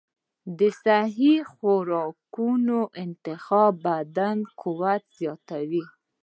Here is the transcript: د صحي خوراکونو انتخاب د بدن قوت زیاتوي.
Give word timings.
د 0.59 0.59
صحي 0.83 1.35
خوراکونو 1.51 2.79
انتخاب 3.03 3.73
د 3.79 3.83
بدن 3.85 4.37
قوت 4.61 5.03
زیاتوي. 5.19 5.85